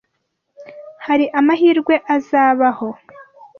[1.05, 2.87] Hari amahirwe azabaho?